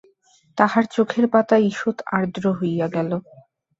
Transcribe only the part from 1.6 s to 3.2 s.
ঈষৎ আর্দ্র হইয়া গেল।